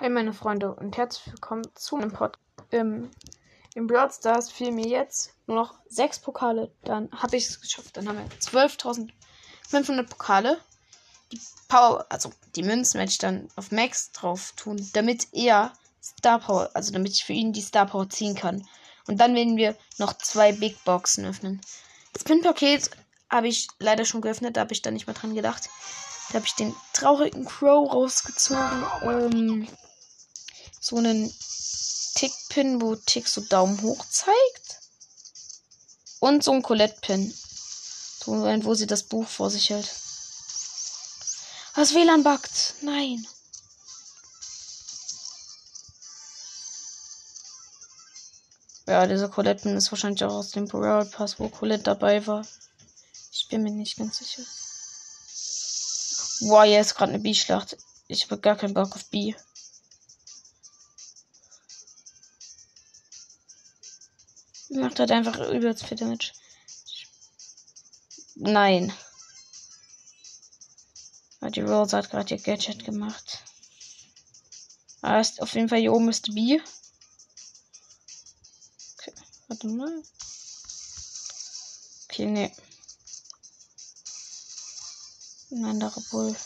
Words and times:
Hi 0.00 0.08
meine 0.08 0.32
Freunde 0.32 0.72
und 0.72 0.96
herzlich 0.96 1.26
willkommen 1.26 1.66
zu 1.74 1.96
einem 1.96 2.12
Pod. 2.12 2.38
Ähm, 2.70 3.10
Im 3.74 3.88
Brawl 3.88 4.12
Stars 4.12 4.48
fehlen 4.48 4.76
mir 4.76 4.86
jetzt 4.86 5.34
nur 5.48 5.56
noch 5.56 5.74
sechs 5.88 6.20
Pokale. 6.20 6.70
Dann 6.84 7.10
habe 7.10 7.36
ich 7.36 7.48
es 7.48 7.60
geschafft. 7.60 7.96
Dann 7.96 8.06
haben 8.06 8.16
wir 8.16 8.38
12.500 8.38 10.04
Pokale. 10.04 10.60
Die 11.32 11.40
Power, 11.66 12.06
also 12.10 12.30
die 12.54 12.62
Münzen 12.62 12.98
werde 12.98 13.10
ich 13.10 13.18
dann 13.18 13.48
auf 13.56 13.72
Max 13.72 14.12
drauf 14.12 14.52
tun, 14.52 14.88
damit 14.92 15.26
er 15.32 15.72
Star 16.00 16.38
Power, 16.38 16.70
also 16.74 16.92
damit 16.92 17.10
ich 17.14 17.24
für 17.24 17.32
ihn 17.32 17.52
die 17.52 17.60
Star 17.60 17.86
Power 17.86 18.08
ziehen 18.08 18.36
kann. 18.36 18.64
Und 19.08 19.16
dann 19.16 19.34
werden 19.34 19.56
wir 19.56 19.74
noch 19.98 20.12
zwei 20.12 20.52
Big 20.52 20.84
Boxen 20.84 21.24
öffnen. 21.24 21.60
Das 22.12 22.22
Pin-Paket 22.22 22.90
habe 23.28 23.48
ich 23.48 23.66
leider 23.80 24.04
schon 24.04 24.20
geöffnet, 24.20 24.56
da 24.56 24.60
habe 24.60 24.74
ich 24.74 24.80
dann 24.80 24.94
nicht 24.94 25.08
mehr 25.08 25.16
dran 25.16 25.34
gedacht. 25.34 25.68
Da 26.28 26.34
habe 26.34 26.46
ich 26.46 26.54
den 26.54 26.72
traurigen 26.92 27.46
Crow 27.46 27.90
rausgezogen. 27.90 28.84
Ähm, 29.02 29.68
so 30.88 30.96
einen 30.96 31.32
Tick-Pin, 32.14 32.80
wo 32.80 32.96
Tick 32.96 33.28
so 33.28 33.42
Daumen 33.42 33.80
hoch 33.82 34.04
zeigt. 34.08 34.80
Und 36.20 36.42
so 36.42 36.52
ein 36.52 36.62
Colette-Pin. 36.62 37.32
So 38.24 38.42
ein, 38.44 38.64
wo 38.64 38.74
sie 38.74 38.86
das 38.86 39.02
Buch 39.02 39.28
vor 39.28 39.50
sich 39.50 39.70
hält. 39.70 39.88
Das 41.76 41.94
WLAN 41.94 42.24
buggt. 42.24 42.74
Nein. 42.80 43.26
Ja, 48.86 49.06
dieser 49.06 49.28
Colette-Pin 49.28 49.76
ist 49.76 49.92
wahrscheinlich 49.92 50.24
auch 50.24 50.32
aus 50.32 50.50
dem 50.52 50.66
Brawl 50.66 51.04
Pass, 51.04 51.38
wo 51.38 51.50
Colette 51.50 51.84
dabei 51.84 52.26
war. 52.26 52.46
Ich 53.30 53.46
bin 53.48 53.62
mir 53.62 53.70
nicht 53.70 53.98
ganz 53.98 54.18
sicher. 54.18 54.42
Boah, 56.48 56.64
hier 56.64 56.80
ist 56.80 56.94
gerade 56.94 57.12
eine 57.12 57.22
B-Schlacht. 57.22 57.76
Ich 58.06 58.24
habe 58.24 58.40
gar 58.40 58.56
keinen 58.56 58.72
Bock 58.72 58.94
auf 58.94 59.04
B. 59.10 59.34
Macht 64.70 64.98
halt 64.98 65.10
einfach 65.10 65.38
übelst 65.50 65.84
viel 65.84 65.96
Damage. 65.96 66.32
Nein. 68.34 68.92
Die 71.40 71.60
Rose 71.60 71.96
hat 71.96 72.10
gerade 72.10 72.34
ihr 72.34 72.40
Gadget 72.40 72.84
gemacht. 72.84 73.42
Ah, 75.00 75.20
ist 75.20 75.40
auf 75.40 75.54
jeden 75.54 75.68
Fall 75.68 75.78
hier 75.78 75.92
oben 75.92 76.08
ist 76.08 76.34
B. 76.34 76.60
Okay, 78.98 79.14
warte 79.46 79.66
mal. 79.68 80.02
Okay, 82.04 82.26
nee. 82.26 82.52
Ein 85.50 85.64
anderer 85.64 86.00
Bull. 86.10 86.36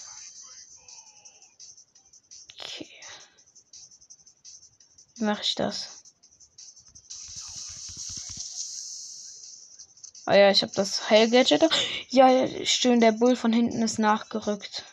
Okay. 2.61 2.89
Wie 5.17 5.25
mache 5.25 5.43
ich 5.43 5.55
das? 5.55 6.02
Ah 10.25 10.37
ja, 10.37 10.51
ich 10.51 10.63
habe 10.63 10.73
das 10.75 11.11
Heil-Gadget. 11.11 11.69
Ja, 12.11 12.47
schön, 12.65 13.01
der 13.01 13.13
Bull 13.13 13.35
von 13.35 13.53
hinten 13.53 13.83
ist 13.83 13.99
nachgerückt. 13.99 14.85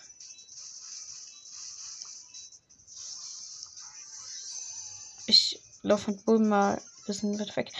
Ich 5.28 5.62
laufe 5.84 6.12
mit 6.12 6.26
Bull 6.26 6.40
mal 6.40 6.78
ein 6.78 7.06
bisschen 7.06 7.40
weit 7.40 7.56
weg. 7.56 7.72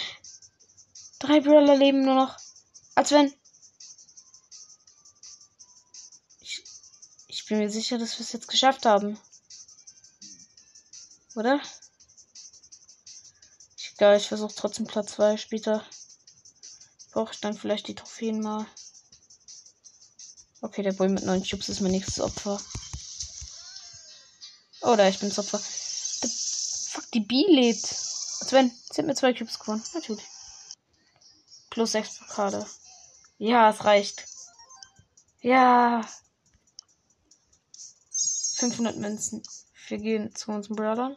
Drei 1.18 1.40
Brawler 1.40 1.76
leben 1.76 2.06
nur 2.06 2.14
noch. 2.14 2.38
Als 2.94 3.12
wenn. 3.12 3.34
Ich, 6.42 6.64
ich 7.28 7.46
bin 7.48 7.58
mir 7.58 7.70
sicher, 7.72 7.98
dass 7.98 8.20
wir 8.20 8.24
es 8.24 8.32
jetzt 8.34 8.48
geschafft 8.48 8.86
haben. 8.86 9.20
Oder? 11.36 11.60
Egal, 13.96 14.18
ich 14.18 14.28
versuche 14.28 14.54
trotzdem 14.56 14.86
Platz 14.86 15.14
2 15.14 15.38
später. 15.38 15.84
Brauche 17.12 17.34
ich 17.34 17.42
dann 17.42 17.56
vielleicht 17.56 17.88
die 17.88 17.96
Trophäen 17.96 18.42
mal. 18.42 18.66
Okay, 20.62 20.84
der 20.84 20.94
Bull 20.94 21.10
mit 21.10 21.24
9 21.24 21.44
Cubes 21.44 21.70
ist 21.70 21.80
mein 21.80 21.92
nächstes 21.92 22.20
Opfer. 22.20 22.60
Oder 24.82 25.08
ich 25.10 25.20
bin's 25.20 25.40
Opfer. 25.40 25.58
The 25.58 26.28
fuck, 26.92 27.12
die 27.12 27.22
B 27.22 27.36
lebt. 27.48 27.86
Sven, 27.86 28.72
sie 28.92 29.02
hat 29.02 29.06
mir 29.06 29.16
zwei 29.16 29.34
Cubes 29.34 29.60
gewonnen. 29.60 29.84
Natürlich. 29.94 30.24
Plus 31.70 31.92
6 31.94 32.20
Pokale. 32.20 32.66
Ja, 33.38 33.70
es 33.70 33.84
reicht. 33.86 34.26
Ja. 35.42 36.02
500 38.56 38.98
Münzen. 38.98 39.42
Wir 39.88 39.98
gehen 39.98 40.36
zu 40.36 40.52
unseren 40.52 40.76
Brawlern. 40.76 41.16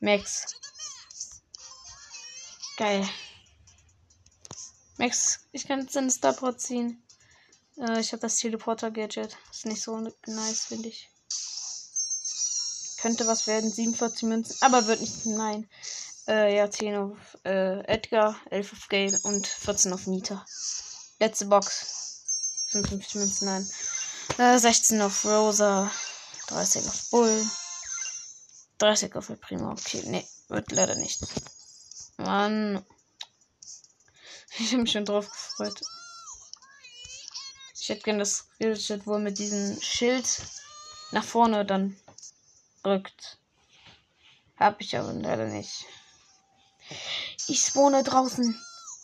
Max. 0.00 0.46
Geil. 2.76 3.08
Max, 4.98 5.40
ich 5.52 5.66
kann 5.66 5.80
jetzt 5.80 5.96
einen 5.96 6.10
Starport 6.10 6.60
ziehen. 6.60 7.02
Äh, 7.78 8.00
ich 8.00 8.12
habe 8.12 8.20
das 8.20 8.36
Teleporter-Gadget. 8.36 9.36
Ist 9.50 9.66
nicht 9.66 9.82
so 9.82 9.98
nice, 10.26 10.64
finde 10.64 10.88
ich. 10.88 11.10
Könnte 13.00 13.26
was 13.26 13.46
werden. 13.46 13.70
47 13.70 14.22
Münzen. 14.24 14.56
Aber 14.60 14.86
wird 14.86 15.00
nicht. 15.00 15.26
Nein. 15.26 15.68
Äh, 16.28 16.56
ja, 16.56 16.70
10 16.70 16.96
auf 16.96 17.38
äh, 17.44 17.80
Edgar, 17.86 18.36
11 18.50 18.72
auf 18.72 18.88
Gale 18.88 19.18
und 19.24 19.46
14 19.46 19.92
auf 19.92 20.06
Nita. 20.06 20.44
Letzte 21.18 21.46
Box. 21.46 22.68
55 22.70 23.14
Münzen, 23.16 23.46
nein. 23.46 23.68
Äh, 24.38 24.58
16 24.58 25.00
auf 25.02 25.24
Rosa. 25.24 25.90
30 26.46 26.86
auf 26.86 27.10
Bull. 27.10 27.44
30 28.78 29.14
auf 29.16 29.28
El 29.30 29.36
Primo. 29.36 29.72
Okay, 29.72 30.02
nee, 30.06 30.26
wird 30.48 30.70
leider 30.72 30.94
nicht. 30.94 31.22
Mann. 32.18 32.84
Ich 34.58 34.72
habe 34.72 34.82
mich 34.82 34.92
schon 34.92 35.04
drauf 35.04 35.30
gefreut. 35.30 35.80
Ich 37.80 37.88
hätte 37.88 38.02
gerne 38.02 38.20
das 38.20 38.46
Skillshit 38.54 39.06
wohl 39.06 39.18
mit 39.18 39.38
diesem 39.38 39.80
Schild 39.80 40.26
nach 41.10 41.24
vorne 41.24 41.64
dann 41.64 41.96
rückt. 42.84 43.38
Hab 44.56 44.80
ich 44.80 44.96
aber 44.96 45.12
leider 45.12 45.46
nicht. 45.46 45.86
Ich 47.48 47.64
spawne 47.64 48.02
draußen. 48.02 48.60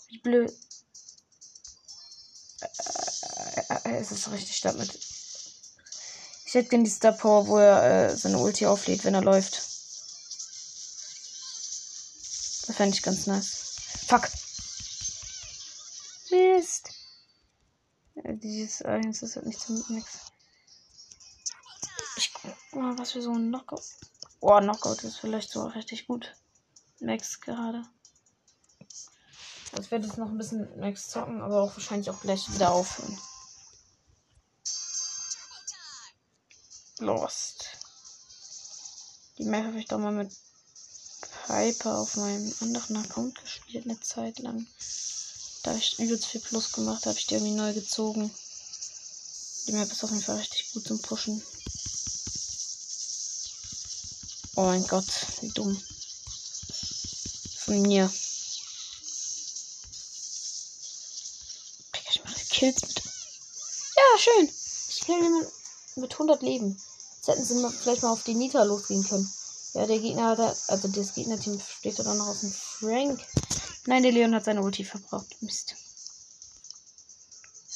Wie 0.09 0.19
blöd. 0.19 0.53
Äh, 2.61 3.97
es 3.97 4.13
ist 4.13 4.31
richtig 4.31 4.61
damit. 4.61 4.99
Ich 6.47 6.55
hätte 6.55 6.69
gerne 6.69 6.85
die 6.85 6.91
Star 6.91 7.13
Power, 7.13 7.47
wo 7.47 7.59
er 7.59 8.11
äh, 8.11 8.17
seine 8.17 8.39
Ulti 8.39 8.67
auflädt, 8.67 9.05
wenn 9.05 9.15
er 9.15 9.23
läuft. 9.23 9.57
Das 12.67 12.77
fände 12.77 12.95
ich 12.95 13.03
ganz 13.03 13.27
nice. 13.27 13.77
Fuck. 14.07 14.29
Mist. 16.31 16.91
Ja, 18.15 18.33
dieses 18.33 18.83
eins 18.83 19.23
ist 19.23 19.37
halt 19.37 19.47
nicht 19.47 19.61
zum 19.61 19.83
nix. 19.89 20.33
Ich 22.17 22.33
guck 22.33 22.55
mal, 22.73 22.99
was 22.99 23.13
für 23.13 23.23
so 23.23 23.33
ein 23.33 23.49
Knockout. 23.49 23.83
Oh, 24.41 24.59
Knockout 24.59 25.05
ist 25.05 25.19
vielleicht 25.19 25.51
so 25.51 25.67
richtig 25.67 26.07
gut. 26.07 26.35
Max 27.01 27.41
gerade. 27.41 27.85
Also 29.73 29.83
ich 29.83 29.91
werde 29.91 30.07
jetzt 30.07 30.19
noch 30.19 30.29
ein 30.29 30.39
bisschen 30.39 30.81
Max 30.81 31.09
zocken, 31.11 31.43
aber 31.43 31.63
auch 31.63 31.77
wahrscheinlich 31.77 32.11
auch 32.11 32.21
gleich 32.21 32.53
wieder 32.53 32.73
aufhören. 32.73 33.19
Lost. 36.99 37.65
Die 39.39 39.45
Map 39.45 39.67
habe 39.67 39.79
ich 39.79 39.87
doch 39.87 39.99
mal 39.99 40.13
mit 40.13 40.33
Piper 41.47 41.99
auf 41.99 42.17
meinem 42.17 42.53
anderen 42.61 42.97
Account 42.97 43.41
gespielt, 43.41 43.85
eine 43.85 44.01
Zeit 44.01 44.41
lang. 44.41 44.67
Da 45.63 45.71
habe 45.71 45.81
ich 45.81 45.99
übelst 45.99 46.27
viel 46.27 46.41
Plus 46.41 46.73
gemacht, 46.73 47.07
habe 47.07 47.19
ich 47.19 47.27
die 47.27 47.35
irgendwie 47.35 47.55
neu 47.55 47.73
gezogen. 47.75 48.31
Die 49.67 49.73
Map 49.73 49.91
ist 49.91 50.03
auf 50.03 50.11
jeden 50.11 50.23
Fall 50.23 50.37
richtig 50.37 50.73
gut 50.73 50.87
zum 50.87 51.01
Pushen. 51.01 51.43
Oh 54.57 54.63
mein 54.63 54.87
Gott, 54.87 55.07
wie 55.41 55.51
dumm. 55.51 55.81
Von 57.59 57.83
mir. 57.83 58.11
Ich 62.11 62.25
mal 62.25 62.35
Kills 62.51 62.83
mit. 62.83 63.03
Ja, 63.97 64.19
schön. 64.19 64.49
Ich 64.89 65.01
kill 65.01 65.23
jemanden 65.23 65.53
mit 65.97 66.13
100 66.13 66.43
Leben. 66.43 66.81
Jetzt 67.17 67.29
hätten 67.29 67.45
sie 67.45 67.71
vielleicht 67.83 68.03
mal 68.03 68.11
auf 68.11 68.25
die 68.25 68.35
Nita 68.35 68.63
losgehen 68.63 69.07
können. 69.07 69.33
Ja, 69.75 69.87
der 69.87 69.99
Gegner 69.99 70.37
hat, 70.37 70.39
also 70.69 70.89
das 70.89 71.15
Gegnerteam 71.15 71.61
steht 71.61 71.99
dann 71.99 72.19
noch 72.19 72.29
auf 72.29 72.41
dem 72.41 72.53
Frank. 72.53 73.21
Nein, 73.87 74.03
der 74.03 74.13
Leon 74.13 74.35
hat 74.35 74.45
seine 74.45 74.63
Ulti 74.63 74.85
verbraucht. 74.85 75.41
Mist. 75.41 75.75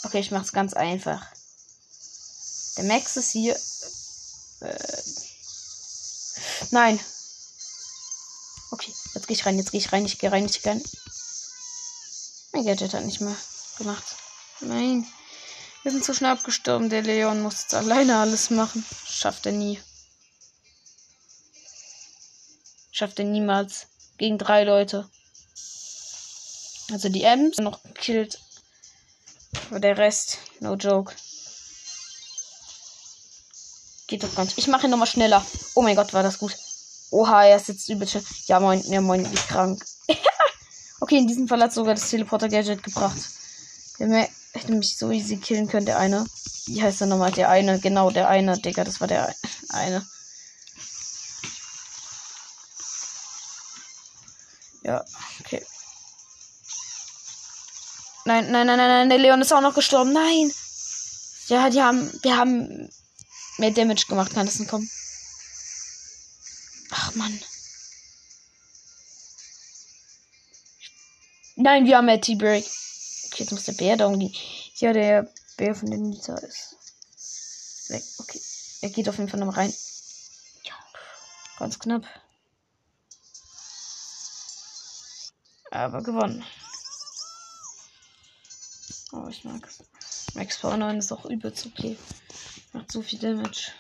Okay, 0.05 0.21
ich 0.21 0.31
mach's 0.31 0.53
ganz 0.53 0.75
einfach. 0.75 1.25
Der 2.77 2.85
Max 2.85 3.17
ist 3.17 3.31
hier. 3.31 3.55
Äh, 4.61 5.03
nein. 6.71 6.99
Okay, 8.71 8.93
jetzt 9.15 9.27
gehe 9.27 9.37
ich 9.37 9.47
rein, 9.47 9.59
jetzt 9.59 9.71
gehe 9.71 9.81
ich 9.81 9.93
rein, 9.93 10.07
ich 10.07 10.19
gehe 10.19 10.33
rein, 10.33 10.47
ich 10.47 10.63
gehe 10.63 10.73
rein. 10.73 10.83
Mein 12.53 12.65
Gadget 12.65 12.95
hat 12.95 13.05
nicht 13.05 13.21
mehr 13.21 13.37
gemacht. 13.79 14.17
Nein. 14.61 15.07
Wir 15.83 15.93
sind 15.93 16.05
zu 16.05 16.15
schnell 16.15 16.33
abgestorben. 16.33 16.91
Der 16.91 17.03
Leon 17.03 17.43
muss 17.43 17.63
jetzt 17.63 17.75
alleine 17.75 18.19
alles 18.19 18.51
machen. 18.51 18.85
Schafft 19.07 19.47
er 19.47 19.53
nie. 19.53 19.81
Schafft 22.93 23.19
er 23.19 23.25
niemals. 23.25 23.87
Gegen 24.19 24.39
drei 24.39 24.65
Leute. 24.65 25.09
Also 26.93 27.09
die 27.09 27.25
Ems 27.25 27.57
noch 27.57 27.83
gekillt. 27.83 28.39
Aber 29.71 29.81
der 29.81 29.97
Rest, 29.97 30.39
no 30.61 30.75
joke. 30.75 31.15
Geht 34.07 34.23
doch 34.23 34.37
nicht. 34.45 34.59
Ich 34.59 34.69
mache 34.69 34.87
ihn 34.87 34.91
nochmal 34.91 35.07
schneller. 35.07 35.45
Oh 35.75 35.81
mein 35.81 35.97
Gott, 35.97 36.13
war 36.13 36.23
das 36.23 36.39
gut. 36.39 36.55
Oha, 37.11 37.45
er 37.45 37.57
ist 37.57 37.69
jetzt 37.69 37.89
übelst. 37.89 38.19
Ja, 38.47 38.61
moin, 38.61 38.83
ja, 38.85 39.01
moin, 39.01 39.31
wie 39.31 39.37
krank. 39.37 39.83
okay, 41.01 41.17
in 41.17 41.27
diesem 41.27 41.49
Fall 41.49 41.63
hat 41.63 41.73
sogar 41.73 41.95
das 41.95 42.11
Teleporter-Gadget 42.11 42.83
gebracht. 42.83 43.19
Der 43.99 44.29
hätte 44.53 44.73
mich 44.73 44.99
so 44.99 45.11
easy 45.11 45.39
killen 45.39 45.67
können, 45.67 45.87
der 45.87 45.99
eine. 45.99 46.27
Wie 46.67 46.83
heißt 46.83 47.01
er 47.01 47.07
nochmal? 47.07 47.33
Der 47.33 47.49
eine, 47.49 47.81
genau, 47.81 48.11
der 48.11 48.29
eine, 48.29 48.59
Digga, 48.59 48.85
das 48.85 49.01
war 49.01 49.09
der 49.09 49.35
eine. 49.71 50.07
Ja, 54.83 55.05
okay. 55.41 55.65
Nein, 58.25 58.51
nein, 58.51 58.67
nein, 58.67 58.79
nein, 58.79 58.89
nein, 58.89 59.09
der 59.09 59.19
Leon 59.19 59.41
ist 59.41 59.53
auch 59.53 59.61
noch 59.61 59.75
gestorben. 59.75 60.13
Nein! 60.13 60.53
Ja, 61.49 61.71
die 61.71 61.83
haben, 61.83 62.11
wir 62.23 62.37
haben 62.37 62.89
mehr 63.59 63.71
Damage 63.73 64.07
gemacht, 64.07 64.33
kann 64.33 64.47
das 64.47 64.59
nicht 64.59 64.71
kommen. 64.71 64.89
Ach, 66.91 67.15
Mann. 67.15 67.41
Nein, 71.57 71.85
wir 71.87 71.97
haben 71.97 72.07
mehr 72.07 72.21
T-Break. 72.21 72.65
Okay, 72.65 73.43
jetzt 73.45 73.53
muss 73.53 73.65
der 73.65 73.73
Bär 73.73 73.97
da 73.97 74.07
umgehen. 74.07 74.35
Ja, 74.77 74.93
der 74.93 75.29
Bär 75.57 75.75
von 75.75 75.91
den 75.91 76.03
Nita 76.03 76.37
ist 76.37 76.77
weg. 77.89 78.03
Okay. 78.19 78.41
Er 78.83 78.91
geht 78.91 79.09
auf 79.09 79.19
jeden 79.19 79.29
Fall 79.29 79.41
noch 79.41 79.57
rein. 79.57 79.73
Ganz 81.59 81.79
knapp. 81.79 82.05
Aber 85.73 86.03
gewonnen. 86.03 86.45
Oh, 89.13 89.27
ich 89.29 89.43
mag 89.45 89.67
es. 89.67 89.83
Max 90.35 90.59
Power 90.59 90.77
9 90.77 90.99
ist 90.99 91.11
auch 91.13 91.25
übelst 91.25 91.65
okay. 91.65 91.97
Macht 92.75 92.93
so 92.93 93.01
viel 93.01 93.19
Damage. 93.19 93.73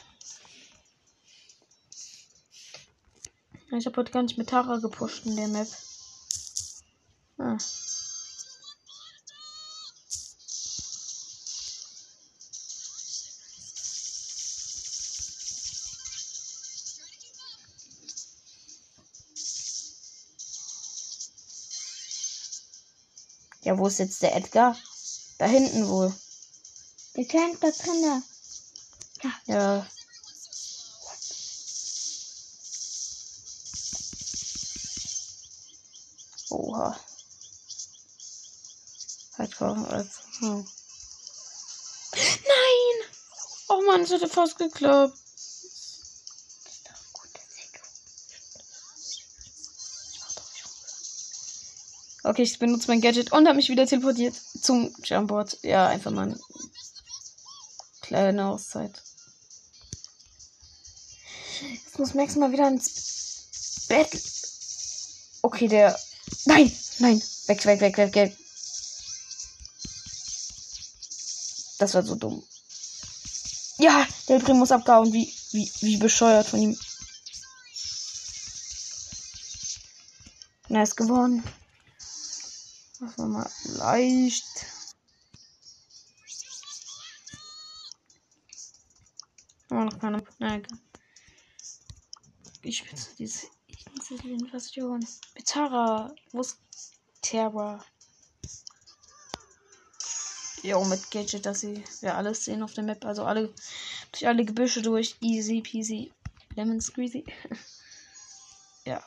Ich 3.71 3.85
habe 3.85 3.97
heute 3.99 4.11
gar 4.11 4.23
nicht 4.23 4.39
mit 4.39 4.49
Tara 4.49 4.79
gepusht 4.79 5.27
in 5.27 5.37
der 5.37 5.49
Map. 5.49 5.69
Ah. 7.37 7.59
Ja, 23.63 23.79
wo 23.79 23.87
ist 23.87 23.99
jetzt 23.99 24.23
der 24.23 24.35
Edgar? 24.35 24.77
Da 25.39 25.47
hinten 25.47 25.89
wohl. 25.89 26.13
Der 27.17 27.25
kennt 27.25 27.63
da 27.63 27.71
drinnen. 27.71 28.25
Ja. 29.23 29.33
Ja. 29.47 29.87
Oha. 36.51 37.01
Halt 39.39 39.63
als. 39.63 40.23
Hm. 40.41 40.67
Nein! 42.15 43.09
Oh 43.69 43.83
Mann, 43.87 44.03
es 44.03 44.11
hätte 44.11 44.29
fast 44.29 44.59
geklappt. 44.59 45.22
Okay, 52.25 52.43
ich 52.43 52.59
benutze 52.59 52.89
mein 52.89 53.01
Gadget 53.01 53.33
und 53.33 53.47
habe 53.47 53.57
mich 53.57 53.69
wieder 53.69 53.87
teleportiert 53.87 54.35
zum 54.35 54.95
Jumpboard. 55.03 55.59
Ja, 55.63 55.89
einfach 55.89 56.13
mal 56.13 56.29
eine 56.29 56.41
kleine 58.01 58.47
Auszeit. 58.47 59.03
Jetzt 61.85 61.99
muss 61.99 62.15
Max 62.15 62.37
mal 62.37 62.53
wieder 62.53 62.69
ins 62.69 63.87
Bett. 63.89 64.09
Okay, 65.43 65.67
der. 65.67 65.99
Nein, 66.45 66.73
nein. 66.99 67.21
Weg, 67.47 67.65
weg, 67.67 67.81
weg, 67.81 67.97
weg, 67.97 68.15
weg. 68.15 68.37
Das 71.79 71.95
war 71.95 72.05
so 72.05 72.15
dumm. 72.15 72.45
Ja, 73.79 74.07
der 74.29 74.39
Primus 74.39 74.71
abgehauen. 74.71 75.13
Wie, 75.13 75.33
wie, 75.51 75.71
wie 75.81 75.97
bescheuert 75.97 76.47
von 76.47 76.61
ihm. 76.61 76.79
Ist 80.69 80.97
gewonnen. 80.97 81.43
Machen 83.03 83.17
wir 83.17 83.27
mal 83.27 83.51
leicht. 83.79 84.47
Oh, 89.71 89.75
noch 89.75 89.99
keine. 89.99 90.23
Nein, 90.39 90.65
Ich 92.63 92.85
bin 92.85 92.97
diese 93.19 93.49
Invasion. 94.23 95.05
Betara. 95.35 96.15
Wo 96.31 96.43
ist 96.43 96.61
Terra? 97.23 97.85
Jo, 100.63 100.85
mit 100.85 101.11
Gadget, 101.11 101.45
dass 101.45 101.59
sie 101.59 101.83
wir 102.03 102.17
alles 102.17 102.45
sehen 102.45 102.63
auf 102.63 102.75
der 102.75 102.85
Map. 102.85 103.05
Also 103.05 103.25
alle 103.25 103.53
durch 104.13 104.29
alle 104.29 104.45
Gebüsche 104.45 104.81
durch. 104.81 105.17
Easy 105.21 105.61
peasy. 105.61 106.13
Lemon 106.55 106.81
squeezy. 106.81 107.25
ja. 108.85 109.03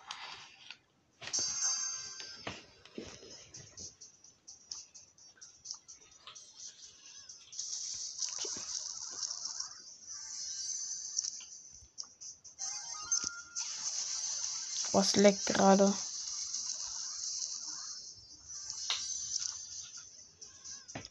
Was 14.95 15.18
leckt 15.18 15.47
gerade? 15.47 15.94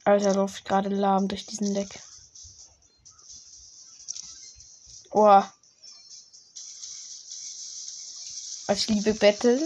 Alter, 0.04 0.34
läuft 0.34 0.64
gerade 0.64 0.88
lahm 0.88 1.28
durch 1.28 1.44
diesen 1.44 1.66
Leck. 1.66 2.00
Oh. 5.10 5.42
Ich 8.68 8.88
liebe 8.88 9.12
Battle. 9.12 9.60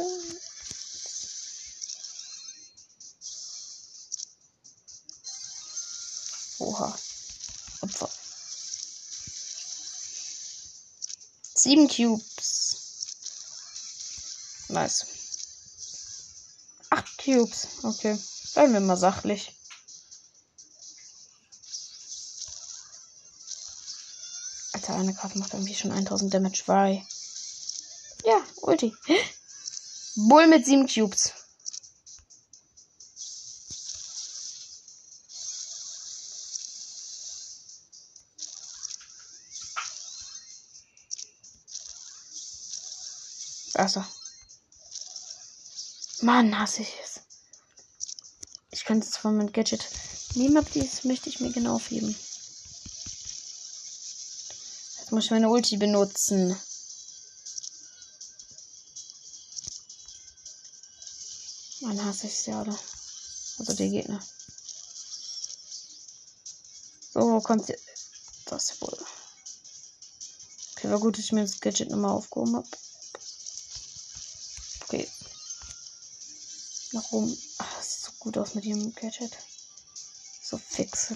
Oha. 6.58 6.98
Opfer. 7.82 8.10
Sieben 11.54 11.87
Cubes. 11.87 12.38
Nice. 14.68 15.06
Acht 16.90 17.18
Cubes. 17.18 17.68
Okay. 17.82 18.18
Bleiben 18.54 18.72
wir 18.75 18.80
mal 18.80 18.96
sachlich. 18.96 19.54
Alter, 24.72 24.94
eine 24.94 25.14
Karte 25.14 25.38
macht 25.38 25.54
irgendwie 25.54 25.75
schon 25.75 25.92
1000 25.92 26.32
Damage. 26.32 26.62
Why? 26.66 27.06
Ja, 28.25 28.42
Ulti. 28.62 28.94
Bull 30.16 30.46
mit 30.48 30.66
sieben 30.66 30.87
Cubes. 30.87 31.32
Wasser. 43.75 44.06
Mann, 46.22 46.58
hasse 46.58 46.82
ich 46.82 46.92
es. 47.02 47.20
Ich 48.70 48.84
könnte 48.84 49.06
es 49.06 49.16
von 49.16 49.37
meinem 49.37 49.52
Gadget 49.52 49.87
nehmen, 50.34 50.56
aber 50.56 50.68
dieses 50.70 51.04
möchte 51.04 51.28
ich 51.28 51.40
mir 51.40 51.52
genau 51.52 51.76
aufheben. 51.76 52.08
Jetzt 54.98 55.12
muss 55.12 55.25
ich 55.25 55.30
meine 55.30 55.48
Ulti 55.48 55.76
benutzen. 55.76 56.58
Mann, 61.80 62.04
hasse 62.04 62.26
ich 62.26 62.32
es 62.32 62.46
ja, 62.46 62.62
oder? 62.62 62.78
Also 63.58 63.72
die 63.75 63.90
Gegner. 63.90 64.20
So, 67.12 67.40
kommt 67.40 67.66
sie? 67.66 67.76
Das 68.46 68.80
wohl. 68.80 68.98
Okay, 70.72 70.90
war 70.90 70.98
gut, 70.98 71.16
dass 71.16 71.25
ich 71.25 71.32
mir 71.32 71.42
das 71.42 71.60
Gadget 71.60 71.90
nochmal 71.90 72.12
aufgehoben 72.12 72.56
habe. 72.56 72.68
Okay, 74.82 75.08
nach 76.92 77.12
oben. 77.12 77.37
Ach, 77.59 77.76
das 77.76 77.95
sieht 77.95 78.04
so 78.04 78.12
gut 78.18 78.38
aus 78.38 78.54
mit 78.54 78.64
ihrem 78.64 78.95
Gadget. 78.95 79.37
So 80.42 80.59
fix. 80.59 81.12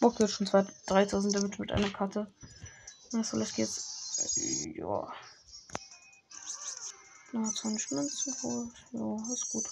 Bock 0.00 0.20
jetzt 0.20 0.34
schon 0.34 0.46
3000 0.46 1.34
Damage 1.34 1.56
mit 1.58 1.72
einer 1.72 1.90
Karte. 1.90 2.32
Na, 3.12 3.24
so, 3.24 3.30
vielleicht 3.30 3.56
geht's. 3.56 4.34
Ja. 4.74 5.12
Na, 7.32 7.52
20 7.52 7.90
Münzen. 7.92 8.72
Ja, 8.92 9.32
ist 9.32 9.50
gut. 9.50 9.68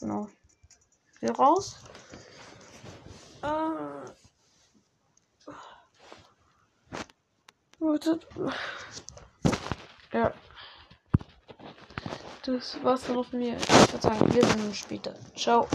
Genau. 0.00 0.28
Hier 1.20 1.32
raus. 1.32 1.76
Äh. 3.42 3.46
Wartet. 7.78 8.26
Ja. 10.12 10.32
Das 12.46 12.78
war's 12.84 13.02
dann 13.08 13.24
von 13.24 13.40
mir. 13.40 13.56
Ich 13.56 13.92
würde 13.92 14.02
sagen, 14.02 14.32
wir 14.32 14.44
sehen 14.44 14.66
uns 14.68 14.76
später. 14.76 15.12
Ciao. 15.34 15.66